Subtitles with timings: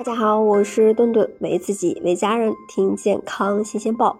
[0.00, 4.18] 大家好，我是顿顿，为自己为家人听健康新鲜报。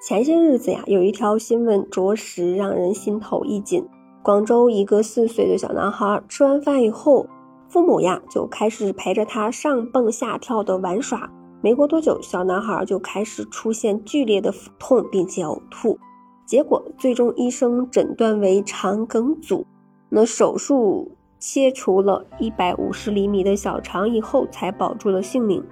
[0.00, 3.86] 前些日子呀，有一条新闻着实让人心头一紧。
[4.22, 7.26] 广州一个四岁的小男孩吃完饭以后，
[7.68, 11.30] 父母呀就开始陪着他上蹦下跳的玩耍。
[11.60, 15.98] 没过多久，小男孩就开始出现剧烈的腹痛，并且呕吐。
[16.46, 19.66] 结果最终医生诊断为肠梗阻，
[20.08, 21.17] 那手术。
[21.38, 25.64] 切除了一百五十厘米的小肠以后，才保住了性命。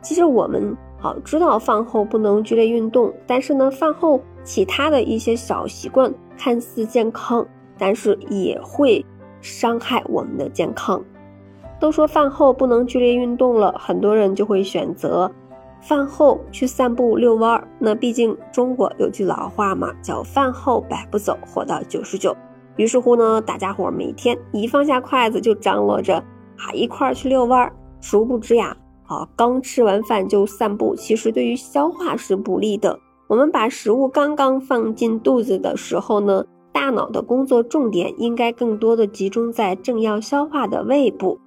[0.00, 7.46] 其实我们好知道饭后不能剧烈运动，但是呢，饭后其他的一些小习惯看似健康，
[7.78, 9.04] 但是也会
[9.40, 11.02] 伤害我们的健康。
[11.78, 15.30] 都说饭后不能剧烈运动了，很多人就会选择
[15.80, 17.68] 饭后去散步遛弯儿。
[17.78, 22.36] 那毕竟中国有句老话嘛，叫饭后百步走，活到九十九。
[22.76, 26.16] 于是乎呢，大家伙每天一放下筷子就张罗着
[26.56, 27.72] 啊一块儿去遛弯儿。
[28.00, 32.98] 殊不知呀，啊刚吃完饭就散步，其实对于消化是不利的。
[33.28, 41.38] 我们把食物刚刚放进肚子的时候呢，大脑的工作重点应该更多的集中在正要消化的胃部。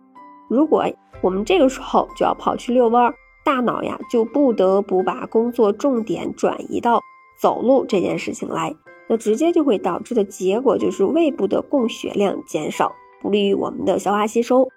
[0.50, 0.86] 如果
[1.22, 3.14] 我们这个时候就要跑去遛弯儿，
[3.44, 7.02] 大脑呀就不得不把工作重点转移到
[7.40, 8.74] 走路这件事情来。
[9.08, 14.68] 那直接就会导致的结果就是胃部的供血量减少，不利于我们的消化吸收。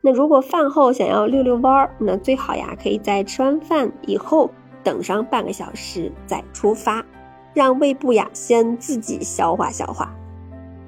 [0.00, 4.50] 那如果饭后想要溜溜弯儿，那最好呀，可以在吃完饭以后
[4.82, 7.04] 等上半个小时再出发，
[7.52, 10.14] 让胃部呀先自己消化消化。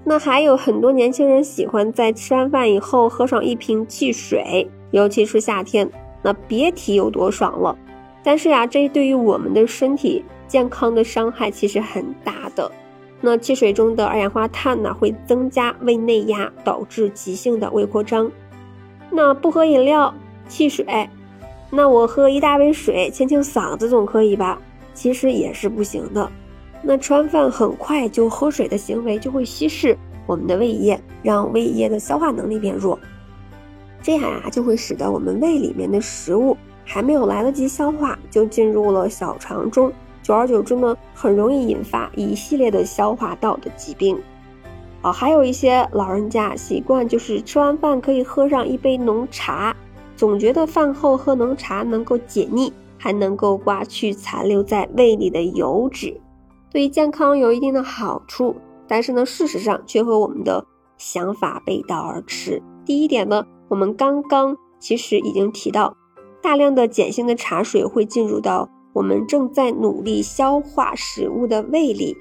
[0.04, 5.90] 那还有很多年轻人喜欢在吃完饭以后喝上一瓶汽水，尤其是夏天，
[6.22, 7.76] 那别提有多爽了。
[8.22, 10.24] 但是呀，这对于我们的身体。
[10.46, 12.72] 健康的伤害其实很大的，
[13.20, 18.30] 那汽水中的二氧化碳呢，会增加胃内压，导致急性的胃扩张。
[19.10, 20.14] 那不喝饮料、
[20.48, 21.08] 汽水，
[21.70, 24.60] 那我喝一大杯水清清嗓子总可以吧？
[24.94, 26.30] 其实也是不行的。
[26.80, 32.96] 那吃完饭很快就喝水的行为，就会稀释我们的胃液，让胃液的消化能力变弱，
[34.00, 39.92] 这样呀，就会使得我们胃里面的食物还没有来得及消化，就进入了小肠中。
[40.22, 44.18] 久而久之呢，很容易引发一系列的消化道的疾病。
[45.00, 49.74] 啊，还有一些老人家习惯就是吃完饭可以喝上一杯浓茶，
[50.16, 56.20] 总觉得饭后喝浓茶能够解腻，还能够刮去残留在胃里的油脂，
[56.70, 58.56] 对健康有一定的好处。
[58.88, 62.60] 但是呢，事实上却和我们的想法背道而驰。
[62.84, 65.96] 第一点呢，我们刚刚其实已经提到，
[66.42, 68.68] 大量的碱性的茶水会进入到。
[68.92, 72.16] 我们正在努力消化食物的胃里，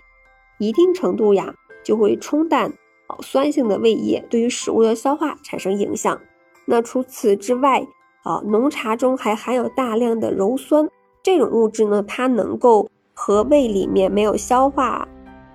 [0.59, 2.73] 一定程度呀就会冲淡
[3.21, 6.19] 酸性的胃液，对于食物的消化产生影响。
[6.65, 7.87] 那除此之外，
[8.23, 10.89] 啊，浓茶中还含有大量的鞣酸，
[11.23, 15.07] 这种物质呢，它能够和胃里面没有消化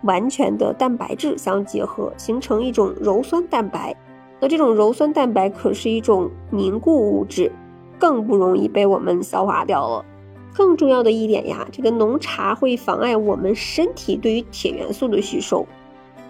[0.05, 3.95] 完全的蛋白质相结合，形成一种鞣酸蛋白。
[4.41, 7.53] 那这种鞣酸蛋白可是一种凝固物质，
[7.99, 10.05] 更不容易被我们消化掉了。
[10.53, 15.67] 更重要的一点呀，这个浓茶会妨碍我们身体对于铁元素的吸收。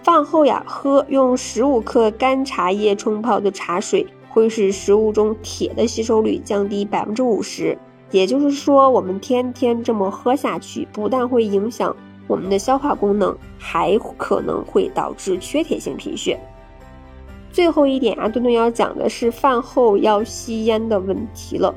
[0.03, 7.77] 饭后呀，喝用十五克干茶叶冲泡的茶水，会使食物中铁的吸收率降低百分之五十。
[8.11, 11.97] 也就是说，我们天天这么喝下去，不但会影响
[12.27, 16.39] 我们的消化功能，还可能会导致缺铁性贫血。
[17.51, 21.75] 最后一点啊，墩墩要讲的是饭后要吸烟的问题了。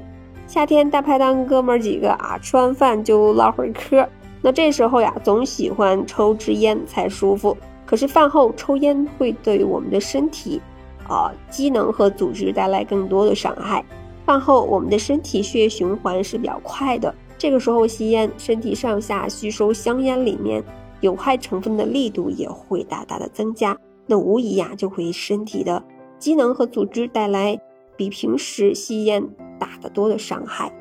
[0.48, 4.08] 夏天大排档哥们儿几个啊，吃完饭就唠会儿嗑。
[4.42, 7.58] 那这时候呀，总喜欢抽支烟才舒服。
[7.86, 10.62] 可是饭后抽烟会对我们的身体
[11.08, 13.84] 啊机能和组织带来更多的伤害。
[14.26, 20.64] 饭后我们的身体血液循环是比较快的，这个时候吸烟，身体上下吸收香烟里面
[21.02, 23.78] 有害成分的力度也会大大的增加。
[24.08, 25.84] 那无疑呀，就会身体的
[26.18, 27.60] 机能和组织带来
[27.98, 29.28] 比平时吸烟。
[29.60, 30.72] 打得多的伤害。